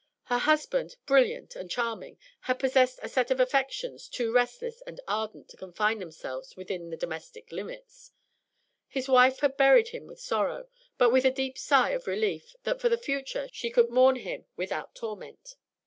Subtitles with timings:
[0.23, 5.47] Her husband, brilliant and charming, had possessed a set of affections too restless and ardent
[5.49, 8.11] to confine themselves within the domestic limits.
[8.87, 12.81] His wife had buried him with sorrow, but with a deep sigh of relief that
[12.81, 15.53] for the future she could mourn him without torment.